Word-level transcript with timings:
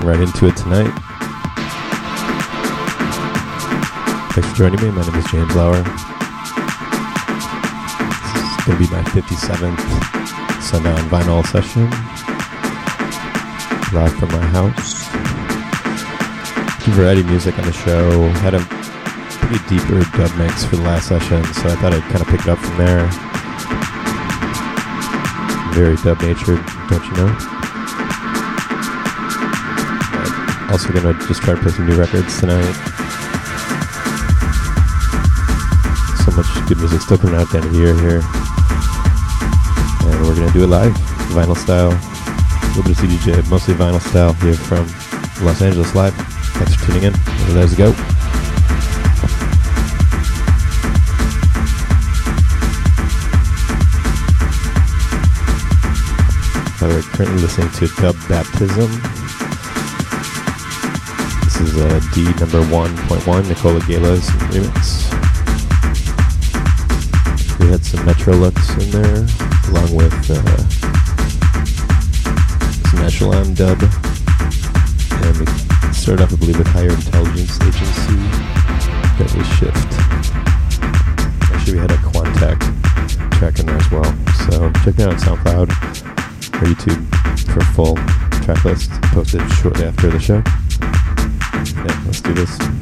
Jumping 0.00 0.08
right 0.08 0.20
into 0.20 0.46
it 0.46 0.56
tonight. 0.56 0.90
Thanks 4.32 4.48
for 4.50 4.56
joining 4.56 4.80
me. 4.80 4.90
My 4.90 5.02
name 5.06 5.14
is 5.14 5.26
James 5.30 5.54
Lauer. 5.54 5.82
This 8.22 8.34
is 8.46 8.56
going 8.64 8.78
to 8.78 8.84
be 8.84 8.88
my 8.90 9.02
57th 9.10 10.62
Sundown 10.62 10.98
Vinyl 11.10 11.44
session. 11.46 11.90
Live 13.92 14.14
from 14.18 14.30
my 14.32 14.46
house. 14.46 15.08
Variety 16.94 17.22
music 17.22 17.58
on 17.58 17.66
the 17.66 17.72
show. 17.72 18.28
Had 18.40 18.54
a 18.54 18.60
pretty 19.38 19.62
deeper 19.68 20.02
dub 20.16 20.36
mix 20.38 20.64
for 20.64 20.76
the 20.76 20.82
last 20.82 21.08
session, 21.08 21.44
so 21.54 21.68
I 21.68 21.76
thought 21.76 21.92
I'd 21.92 22.02
kind 22.04 22.20
of 22.20 22.26
pick 22.26 22.40
it 22.40 22.48
up 22.48 22.58
from 22.58 22.76
there. 22.78 23.06
Very 25.74 25.96
dub 25.96 26.20
natured, 26.22 26.64
don't 26.88 27.04
you 27.04 27.12
know? 27.12 27.59
Also 30.80 30.94
gonna 30.94 31.12
just 31.28 31.42
try 31.42 31.54
to 31.54 31.60
play 31.60 31.70
some 31.70 31.86
new 31.86 31.94
records 31.94 32.40
tonight. 32.40 32.72
So 36.24 36.32
much 36.32 36.46
good 36.68 36.78
music 36.78 37.02
still 37.02 37.18
coming 37.18 37.36
out 37.36 37.42
at 37.42 37.50
the 37.50 37.56
end 37.58 37.66
of 37.66 37.72
the 37.74 37.78
year 37.78 37.94
here. 38.00 38.22
And 40.08 40.26
we're 40.26 40.36
gonna 40.36 40.50
do 40.54 40.64
it 40.64 40.68
live, 40.68 40.92
vinyl 41.36 41.54
style. 41.54 41.92
A 41.92 42.66
little 42.68 42.82
bit 42.84 42.92
of 42.92 42.96
CDJ, 42.96 43.50
mostly 43.50 43.74
vinyl 43.74 44.00
style 44.00 44.32
here 44.32 44.54
from 44.54 44.86
Los 45.44 45.60
Angeles 45.60 45.94
Live. 45.94 46.14
Thanks 46.14 46.74
for 46.76 46.86
tuning 46.86 47.02
in. 47.02 47.12
Let's 47.54 47.74
go. 47.76 47.90
We're 56.80 57.02
currently 57.02 57.42
listening 57.42 57.70
to 57.72 57.86
Dub 58.00 58.16
Baptism. 58.30 59.19
This 61.60 61.74
is 61.74 61.76
uh, 61.76 62.00
D 62.14 62.24
number 62.24 62.62
1.1, 62.72 63.48
Nikola 63.48 63.80
Gala's 63.80 64.26
remix. 64.48 65.10
We 67.60 67.68
had 67.68 67.84
some 67.84 68.00
Metrolux 68.06 68.56
in 68.80 68.90
there, 68.90 69.26
along 69.68 69.94
with 69.94 70.30
uh, 70.30 70.56
some 72.88 73.00
Echelon 73.04 73.52
dub. 73.52 73.78
And 75.20 75.36
we 75.36 75.44
started 75.92 76.22
off, 76.22 76.32
I 76.32 76.36
believe, 76.36 76.56
with 76.56 76.66
Higher 76.68 76.88
Intelligence 76.88 77.60
Agency. 77.60 78.16
That 79.18 79.30
was 79.36 79.46
Shift. 79.58 79.92
Actually, 81.52 81.74
we 81.74 81.80
had 81.80 81.90
a 81.90 81.98
Quantec 81.98 82.58
track 83.32 83.58
in 83.58 83.66
there 83.66 83.76
as 83.76 83.90
well. 83.90 84.16
So 84.48 84.72
check 84.82 84.98
it 84.98 85.00
out 85.00 85.12
on 85.12 85.18
SoundCloud 85.18 85.68
or 86.54 86.66
YouTube 86.66 87.52
for 87.52 87.60
full 87.74 87.96
track 88.46 88.64
list 88.64 88.90
posted 89.12 89.46
shortly 89.52 89.84
after 89.84 90.08
the 90.08 90.18
show. 90.18 90.42
Yeah, 91.86 92.02
let's 92.04 92.20
do 92.20 92.34
this. 92.34 92.79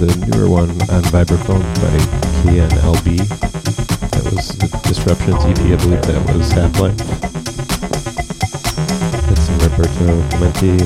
Was 0.00 0.14
a 0.14 0.26
newer 0.26 0.48
one 0.48 0.70
on 0.90 1.02
Vibraphone 1.04 1.62
by 1.76 1.96
KNLB. 2.42 3.16
That 4.10 4.24
was 4.24 4.48
the 4.48 4.68
Disruptions 4.88 5.44
EP, 5.44 5.58
I 5.58 5.76
believe 5.76 6.02
that 6.02 6.34
was 6.34 6.50
Half-Life. 6.50 6.98
Had 9.24 9.38
some 9.38 9.58
Roberto 9.60 10.22
Clementi. 10.30 10.76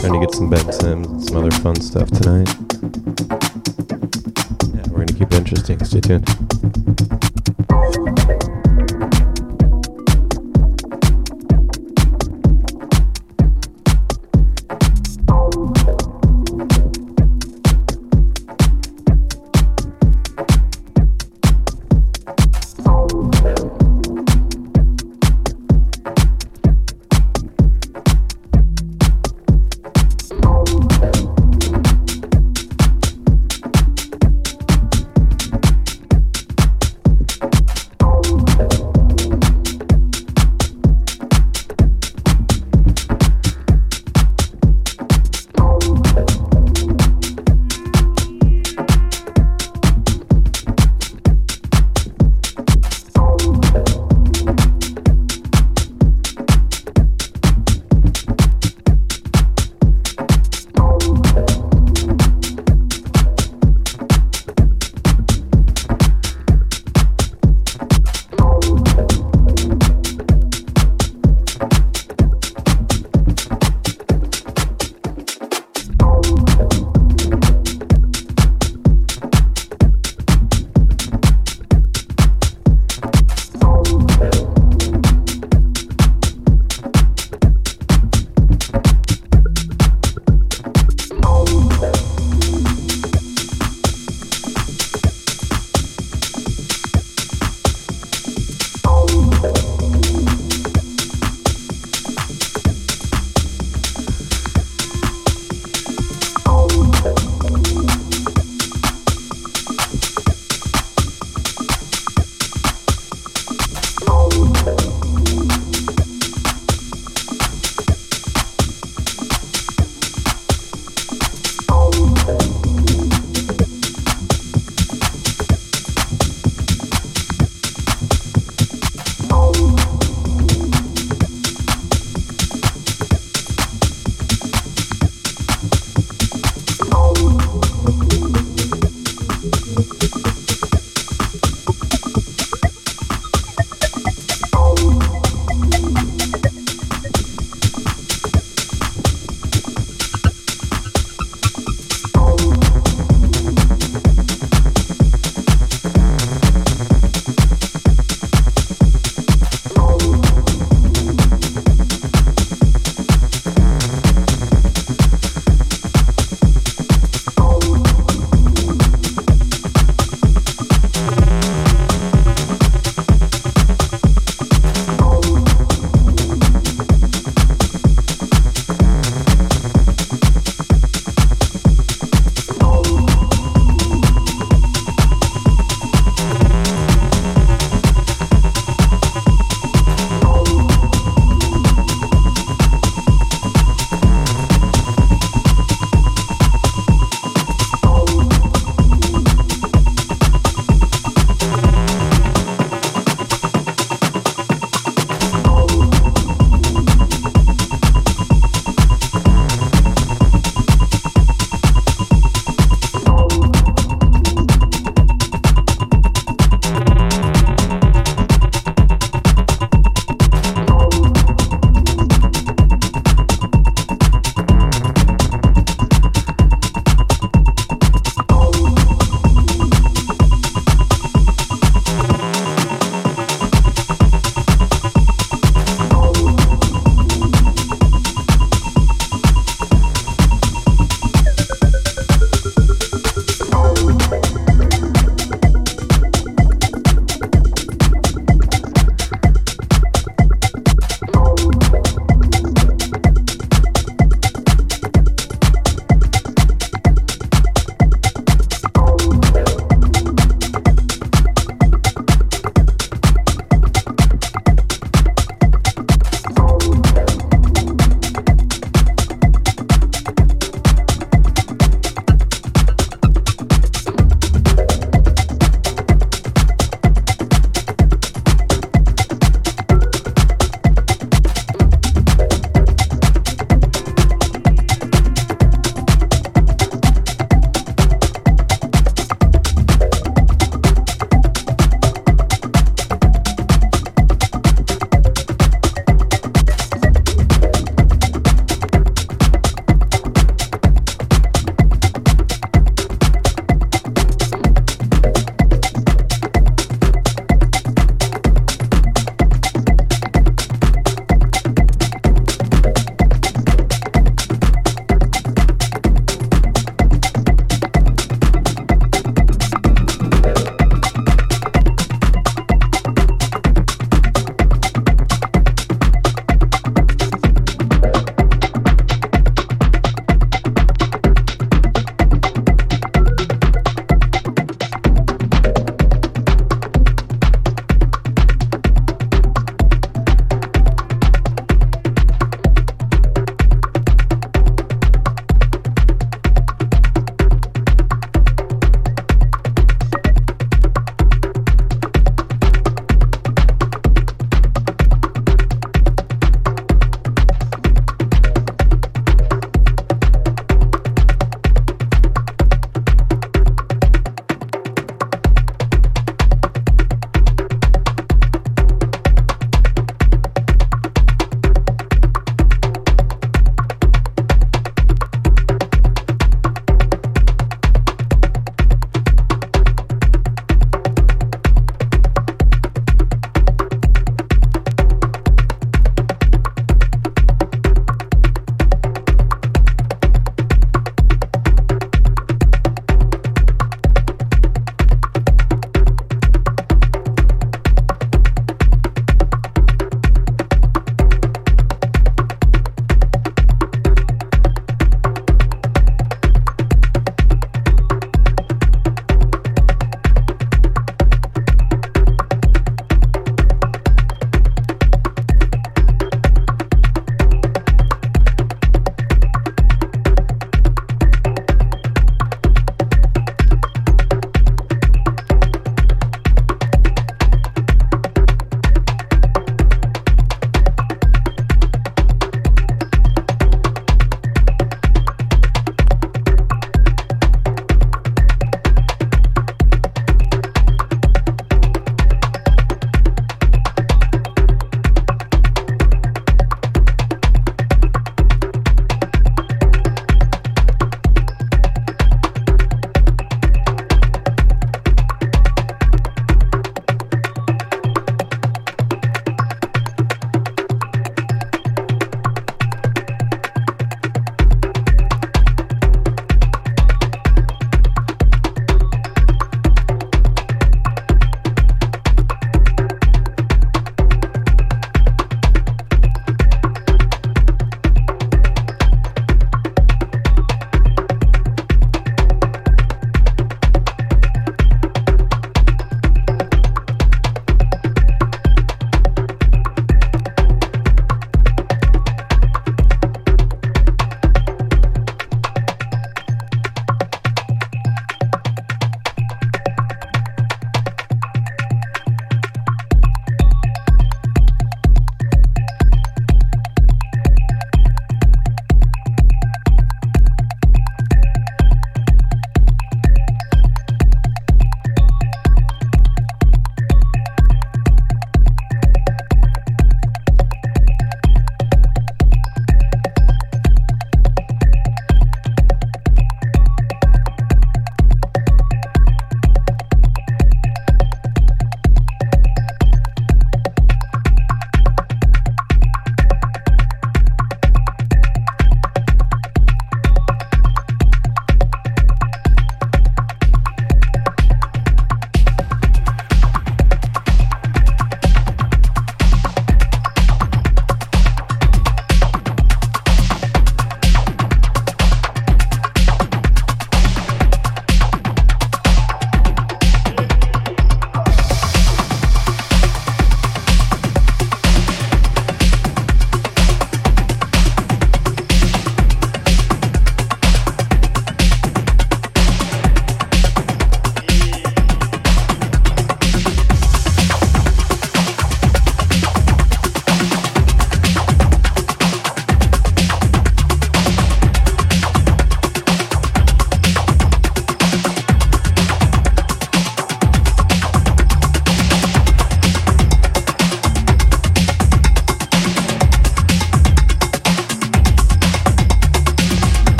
Trying 0.00 0.12
to 0.12 0.20
get 0.20 0.34
some 0.34 0.48
Ben 0.48 0.72
Sims, 0.72 1.26
some 1.28 1.36
other 1.38 1.50
fun 1.58 1.76
stuff 1.80 2.10
tonight. 2.10 2.48
Yeah, 4.74 4.84
we're 4.90 5.04
gonna 5.04 5.18
keep 5.18 5.32
it 5.32 5.34
interesting. 5.34 5.84
Stay 5.84 6.00
tuned. 6.00 6.41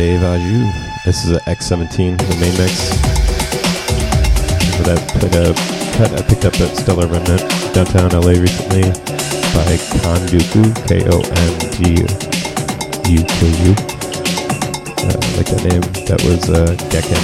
Dave 0.00 0.22
Aju. 0.22 0.64
This 1.04 1.26
is 1.26 1.32
a 1.36 1.40
X17, 1.40 2.16
the 2.16 2.36
main 2.40 2.56
mix. 2.56 2.88
That 4.78 4.96
I 4.96 5.18
played 5.18 5.34
a 5.34 5.52
cut 5.98 6.10
I 6.18 6.22
picked 6.26 6.46
up 6.46 6.58
at 6.58 6.74
Stellar 6.74 7.06
Remnant 7.06 7.42
downtown 7.74 8.08
LA 8.08 8.40
recently 8.40 8.80
by 9.52 9.76
Konduku, 10.00 10.72
K 10.88 11.04
O 11.04 11.20
N 11.20 11.52
D 11.76 12.00
U 13.12 13.20
K 13.28 13.46
U. 13.68 13.72
Uh, 15.04 15.12
I 15.12 15.36
like 15.36 15.48
that 15.52 15.64
name. 15.68 15.84
That 16.08 16.22
was 16.24 16.48
uh, 16.48 16.74
Gekken. 16.88 17.20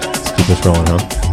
Let's 0.00 0.30
keep 0.32 0.46
this 0.46 0.64
rolling, 0.64 0.86
huh? 0.86 1.23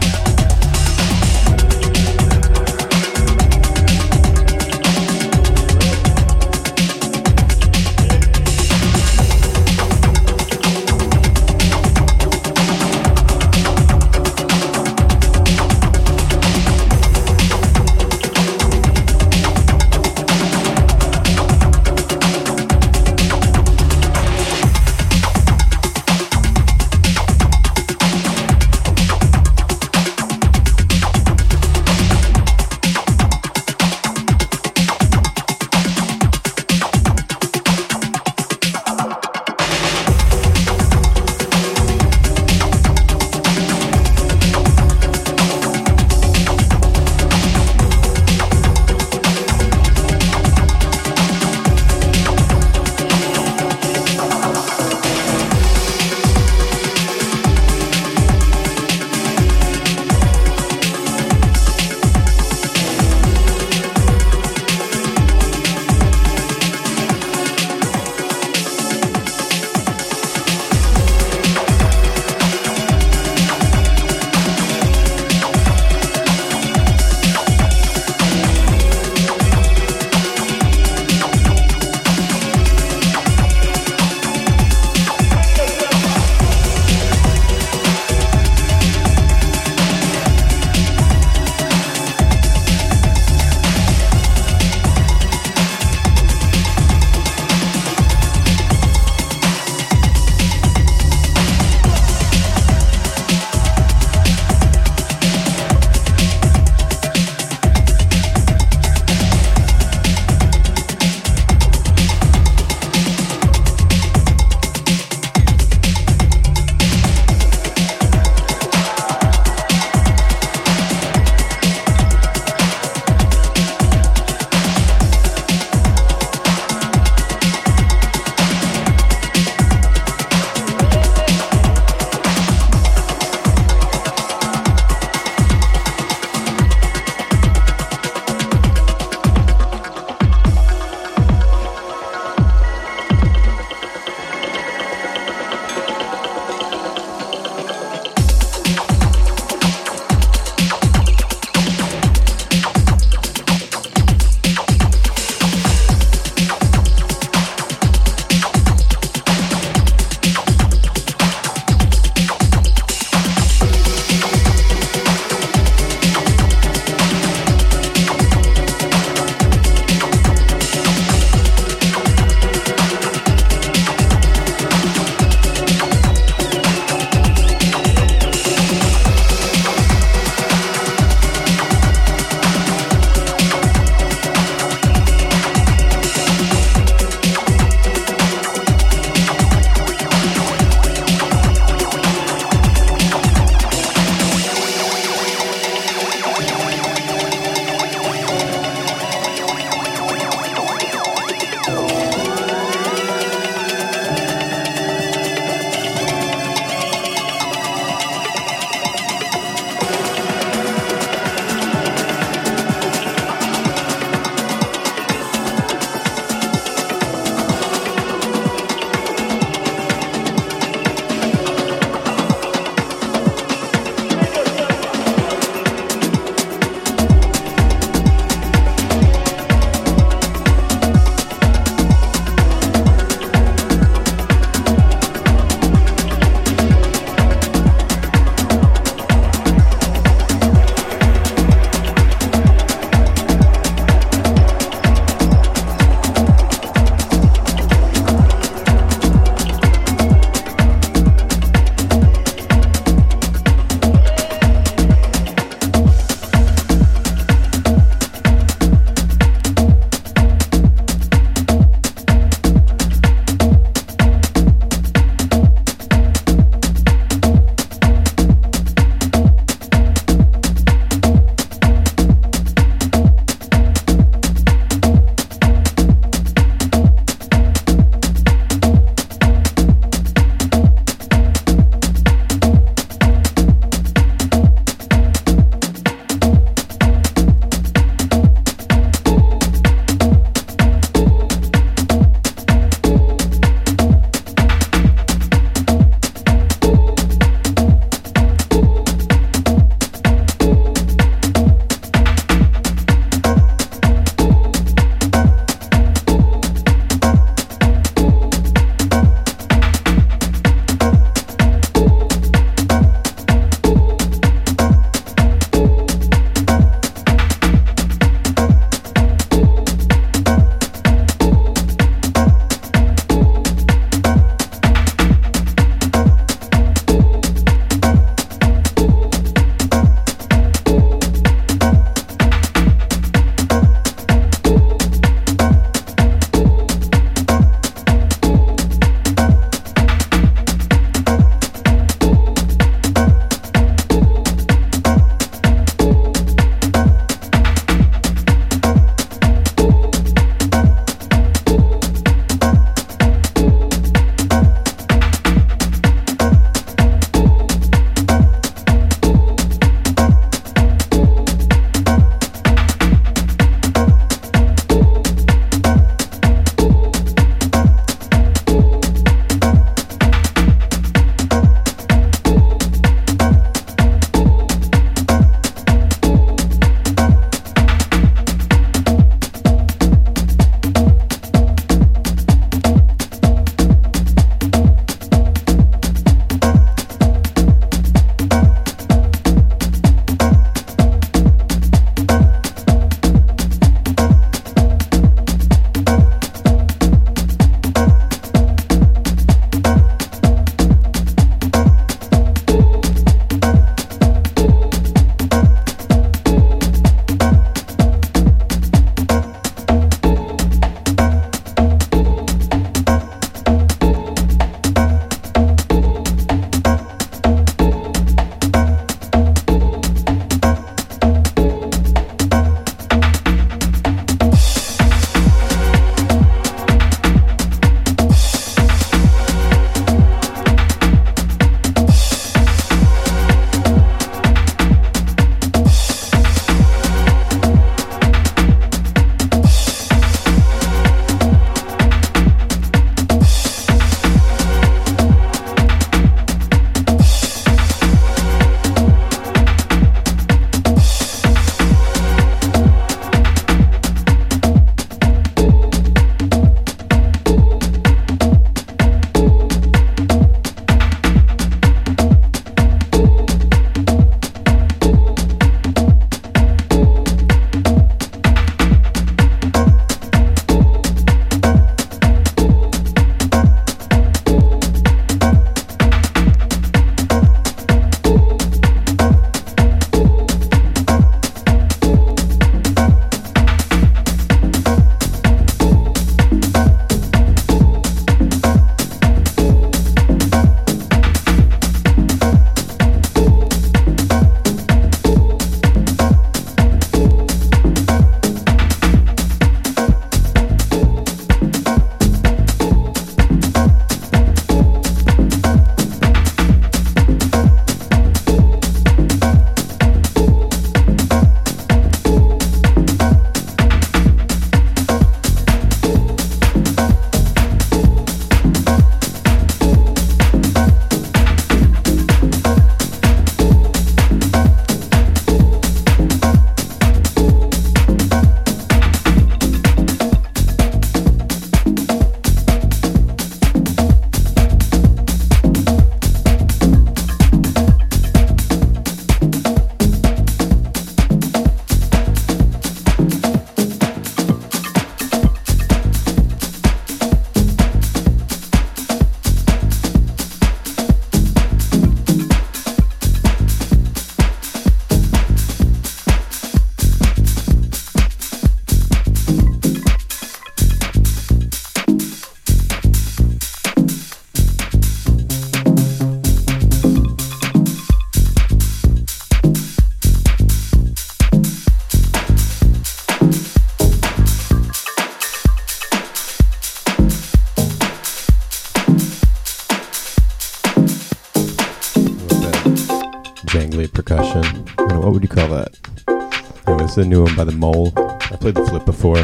A 587.02 587.04
new 587.04 587.24
one 587.24 587.36
by 587.36 587.44
the 587.46 587.52
Mole. 587.52 587.92
I 587.98 588.36
played 588.36 588.54
the 588.54 588.64
flip 588.68 588.86
before. 588.86 589.16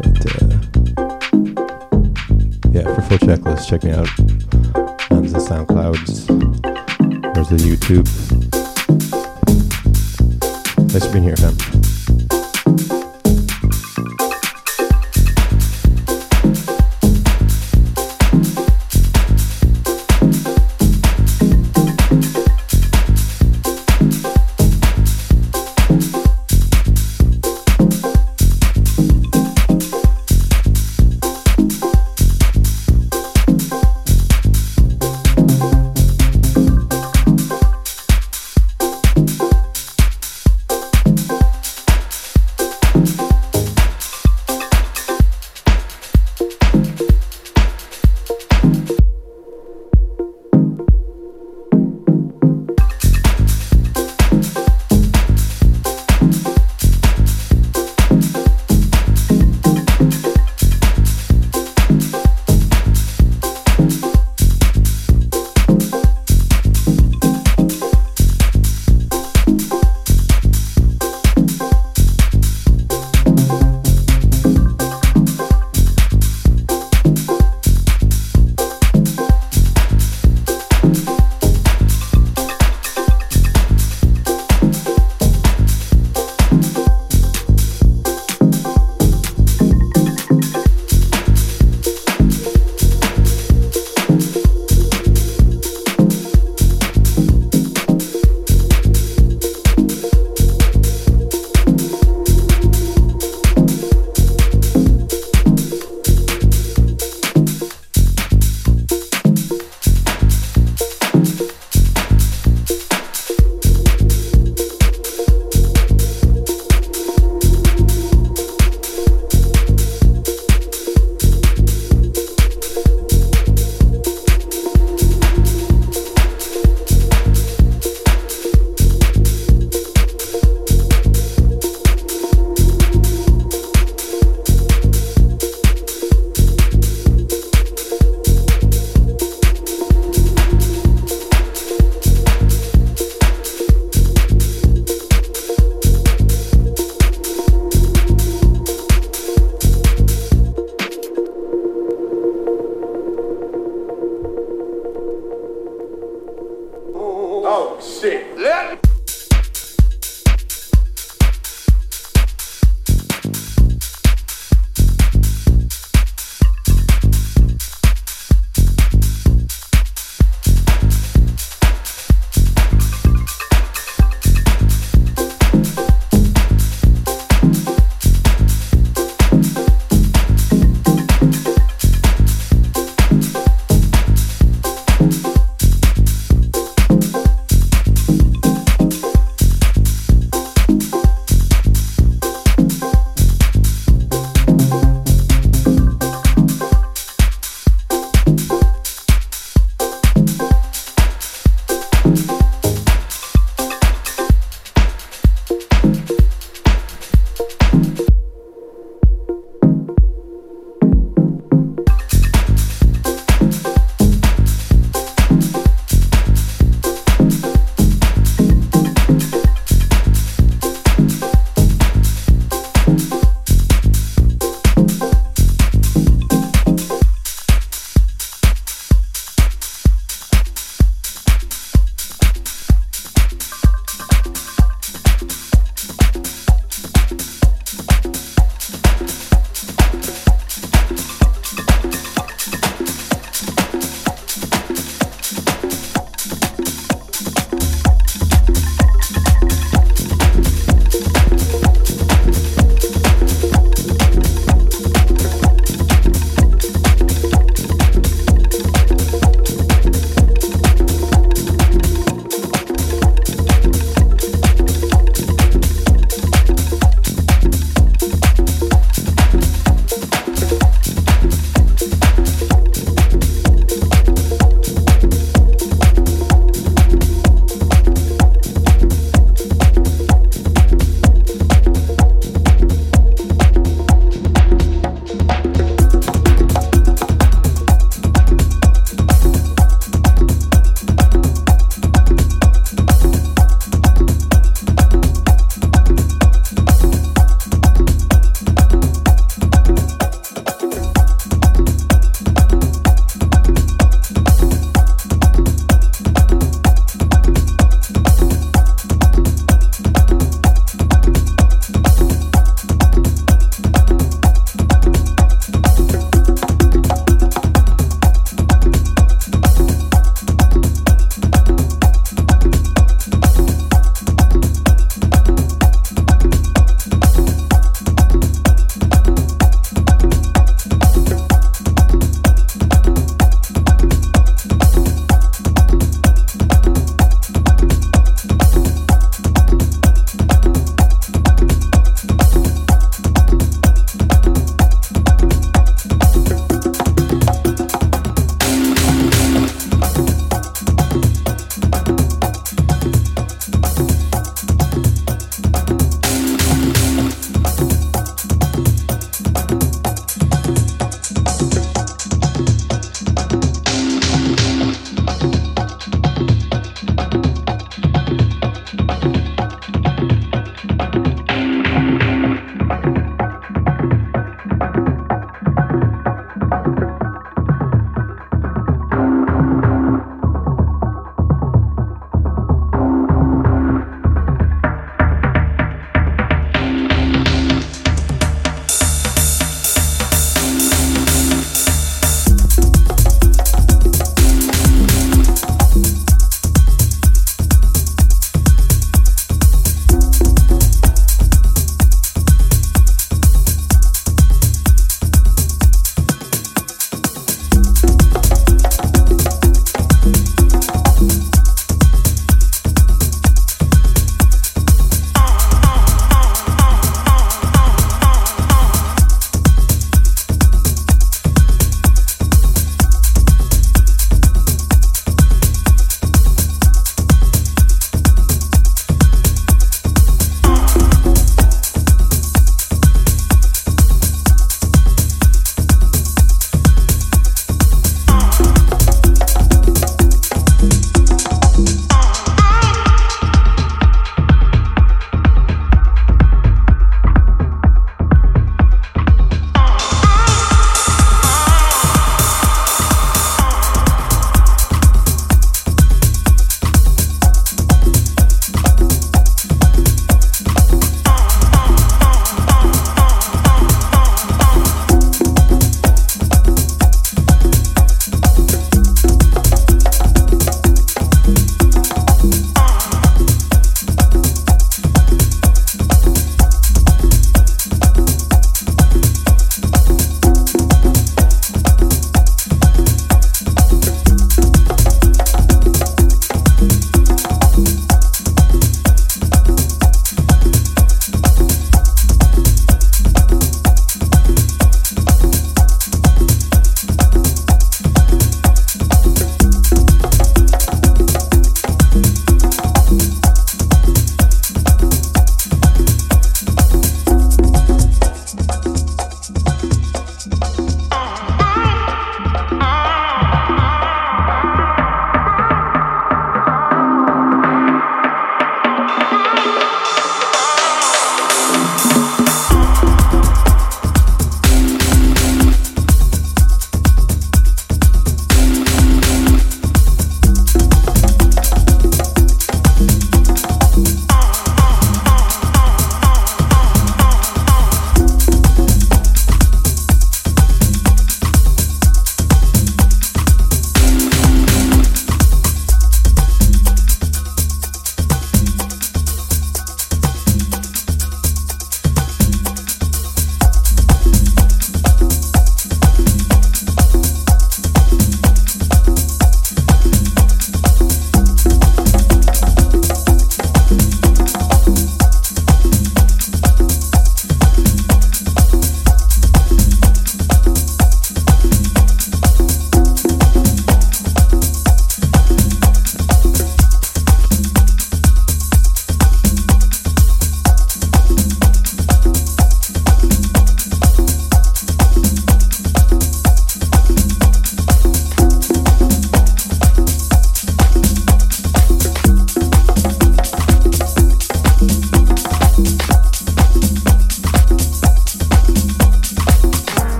But, 0.00 0.24
uh, 0.32 0.48
yeah, 2.72 2.94
for 2.94 3.02
full 3.02 3.18
checklist, 3.18 3.68
check 3.68 3.84
me 3.84 3.90
out 3.90 4.08
on 5.10 5.26
the 5.26 5.38
SoundClouds. 5.38 6.26
There's 7.34 7.48
the 7.50 7.56
YouTube. 7.56 8.08
Thanks 10.90 11.06
for 11.06 11.12
being 11.12 11.24
here, 11.24 11.36
fam. 11.36 11.73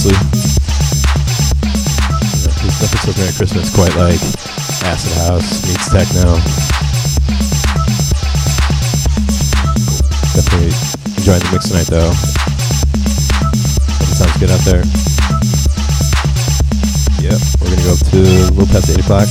Honestly. 0.00 0.12
Yeah, 2.40 2.54
this 2.62 2.74
stuff 2.76 2.94
is 2.94 3.00
so 3.02 3.12
Merry 3.20 3.32
Christmas, 3.34 3.74
quite 3.74 3.94
like 3.96 4.20
acid 4.84 5.12
house 5.18 5.66
meets 5.66 5.88
techno. 5.90 6.36
Definitely 10.32 10.72
enjoying 11.16 11.40
the 11.40 11.50
mix 11.52 11.68
tonight, 11.68 11.86
though. 11.88 12.12
Sounds 14.14 14.36
good 14.38 14.50
out 14.50 14.64
there. 14.64 14.84
Yep, 17.20 17.40
we're 17.60 17.70
gonna 17.70 17.82
go 17.82 17.92
up 17.92 18.00
to 18.10 18.18
a 18.18 18.50
little 18.54 18.66
past 18.66 18.90
8 18.90 19.00
o'clock. 19.00 19.28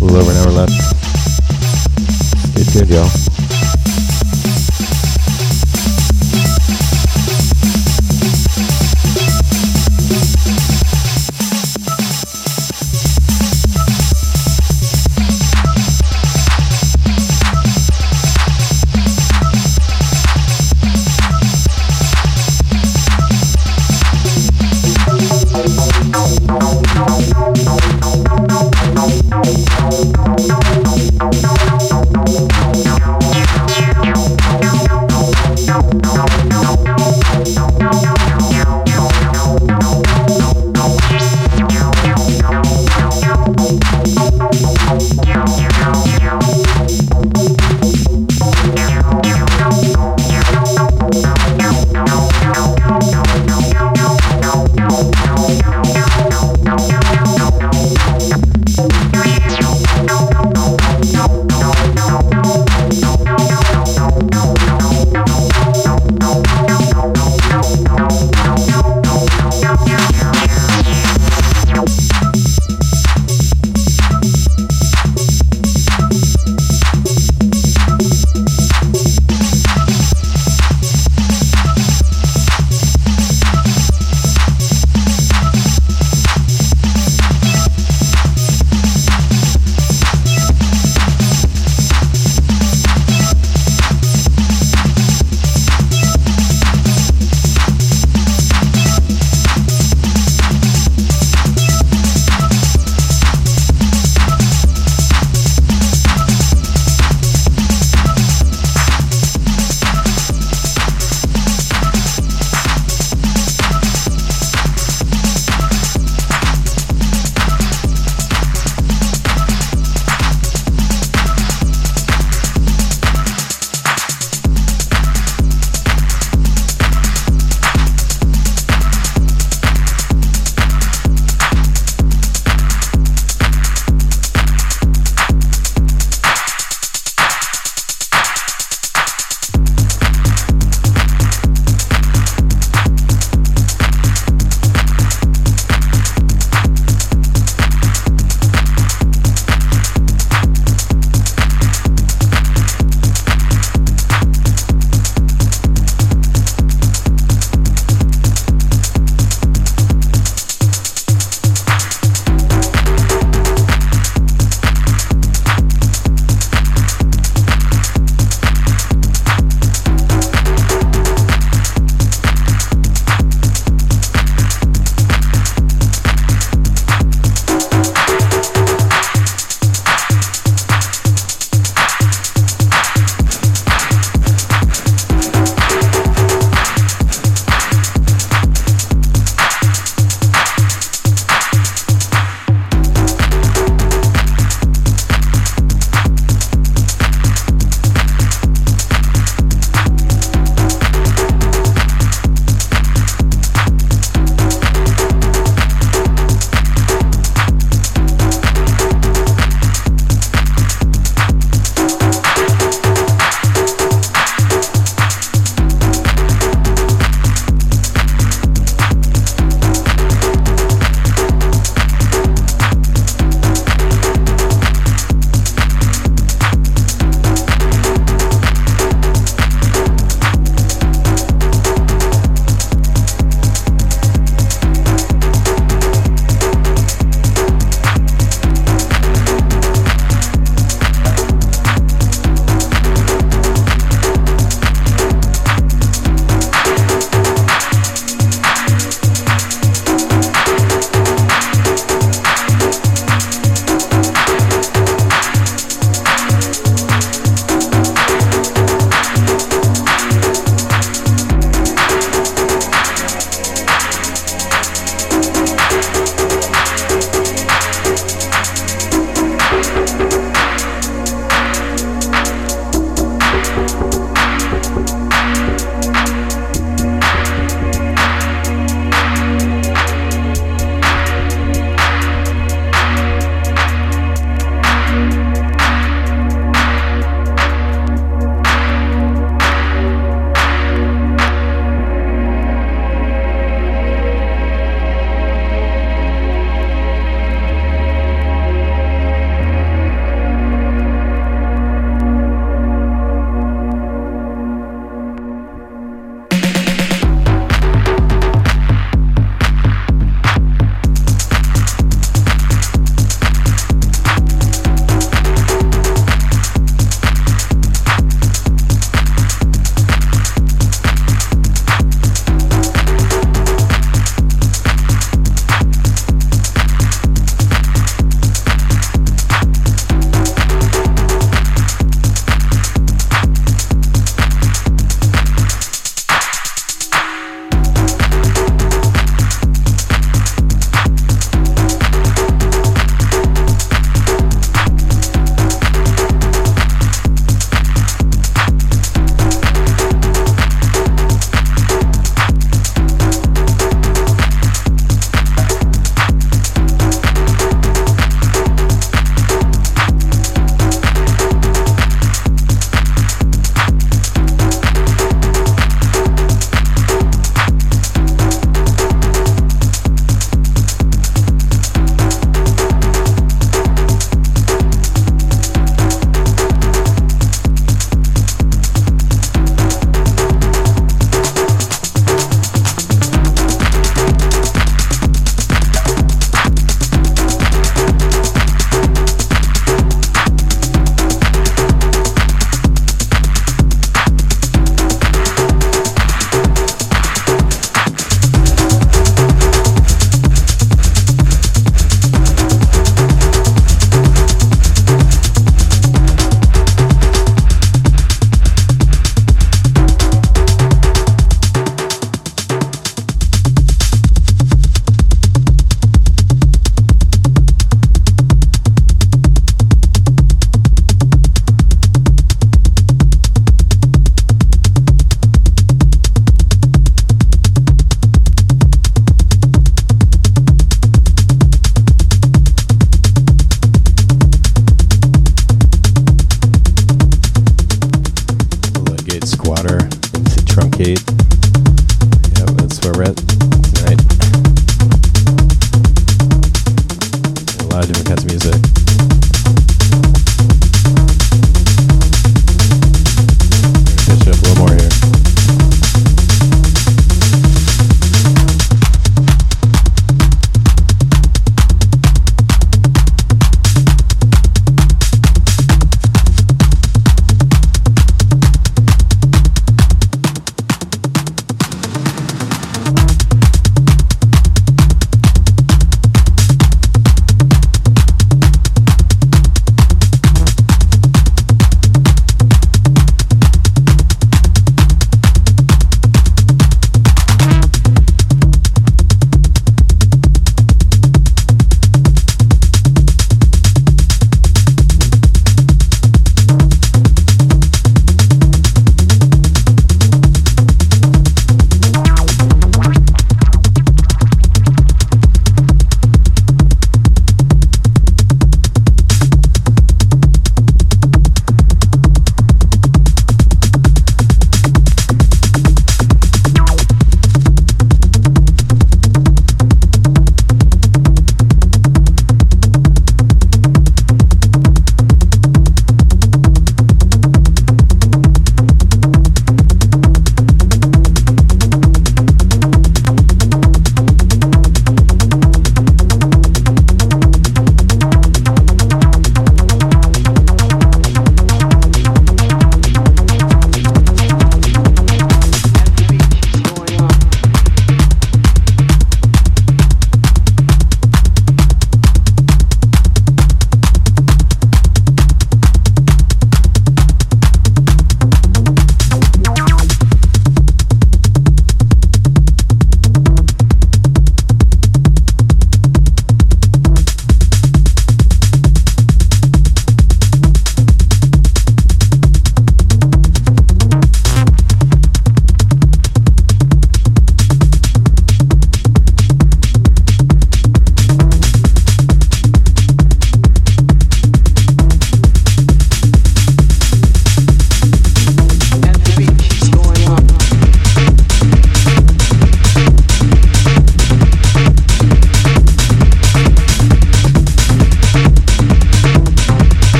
A 0.00 0.04
little 0.04 0.20
over 0.20 0.30
an 0.30 0.36
hour 0.38 0.52
left. 0.52 0.72
Stay 2.54 2.64
tuned, 2.78 2.90
y'all. 2.90 3.29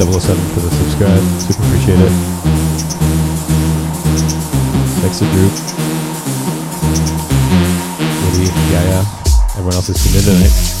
007 0.00 0.08
for 0.54 0.60
the 0.60 0.70
subscribe. 0.70 1.22
Super 1.42 1.62
appreciate 1.66 2.00
it. 2.00 2.10
Thanks 5.02 5.18
to 5.18 5.26
Drew. 5.26 5.50
Woody, 8.24 8.48
Yaya. 8.72 9.04
Everyone 9.52 9.74
else 9.74 9.90
is 9.90 10.02
tuned 10.02 10.26
in 10.26 10.79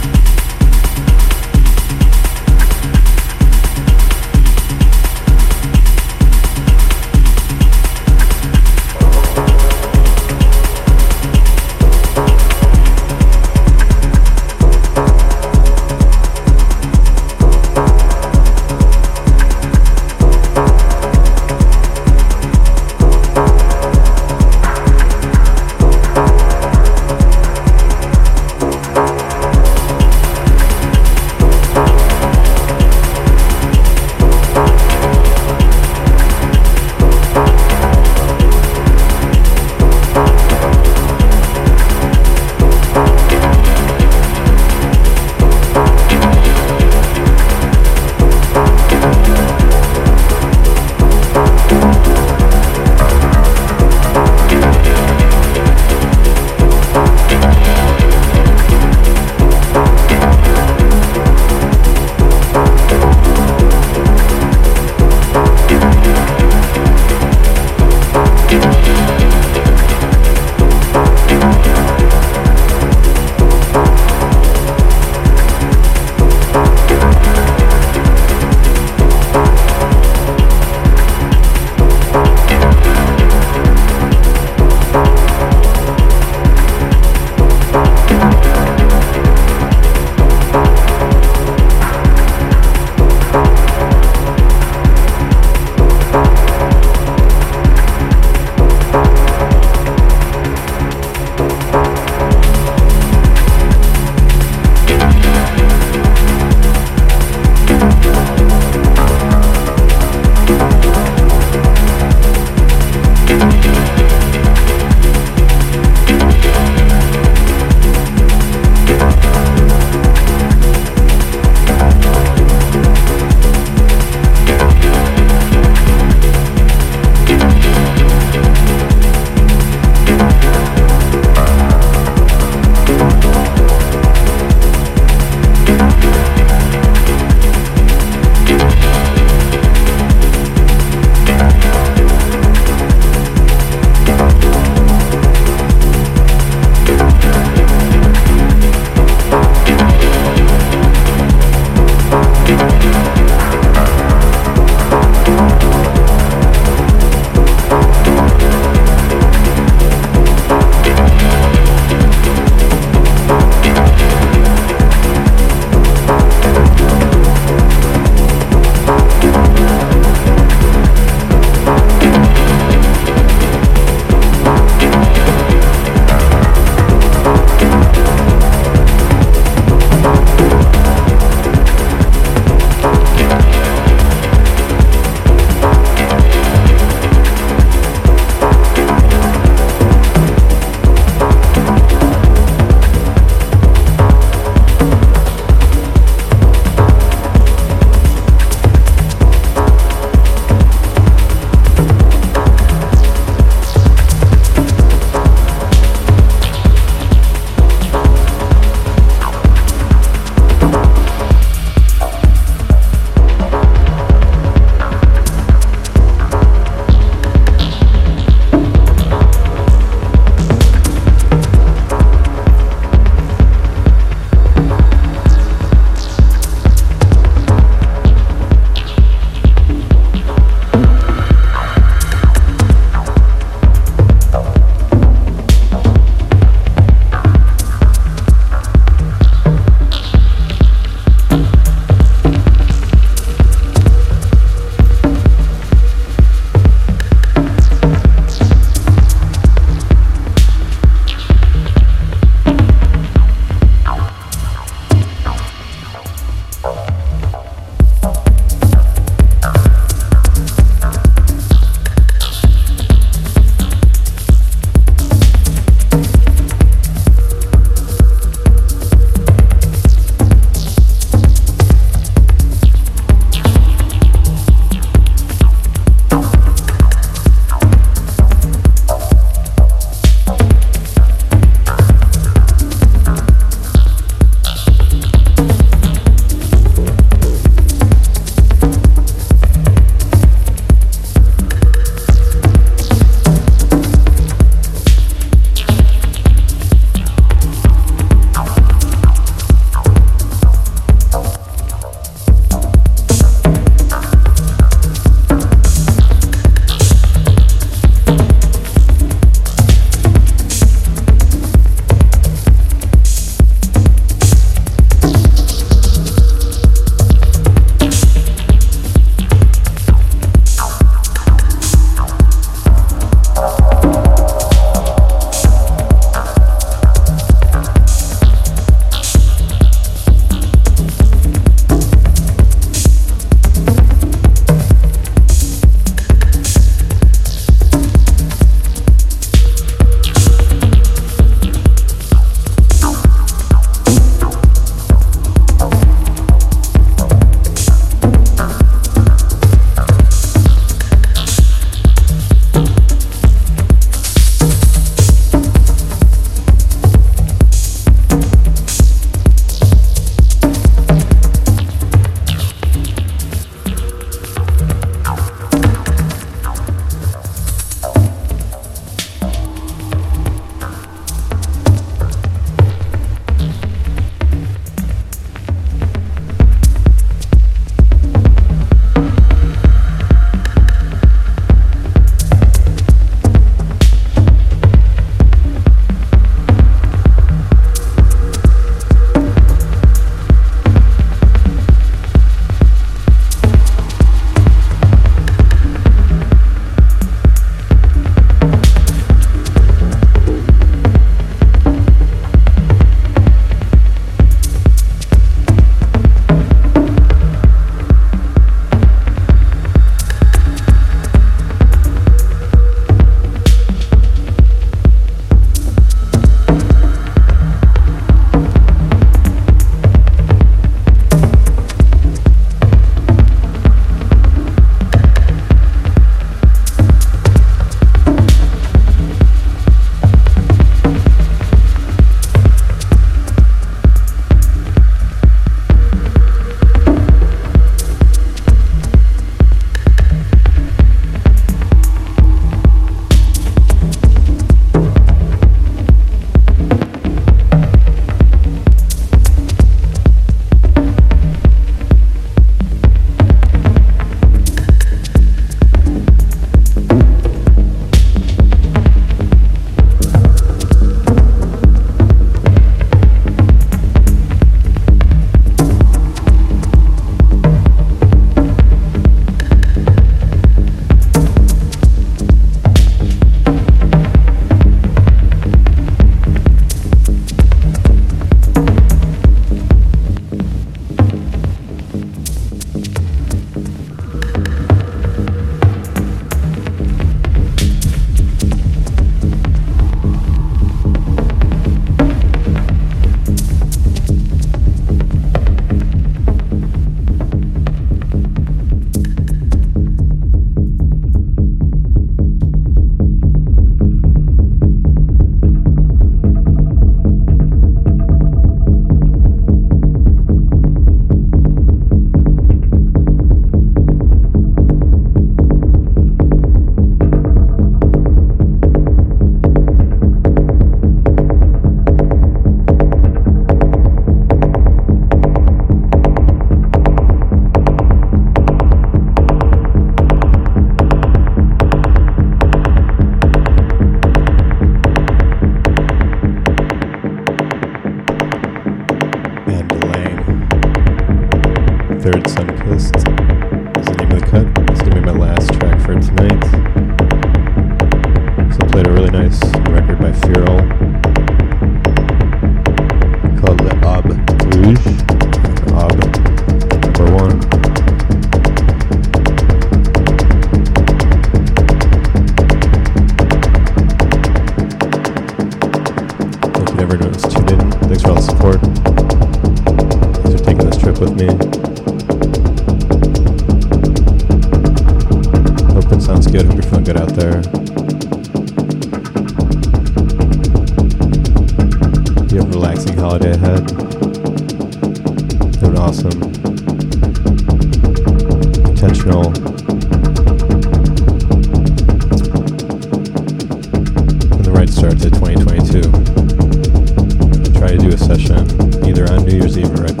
Year's 599.41 599.57
Eve, 599.57 599.79
right? 599.79 600.00